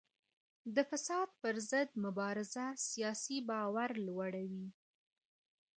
د 0.75 0.77
فساد 0.89 1.29
پر 1.41 1.55
ضد 1.69 1.89
مبارزه 2.05 2.65
سیاسي 2.89 3.37
باور 3.49 3.89
لوړوي 4.07 4.67